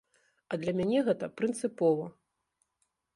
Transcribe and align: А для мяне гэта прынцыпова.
А 0.55 0.57
для 0.61 0.73
мяне 0.79 1.03
гэта 1.09 1.29
прынцыпова. 1.41 2.05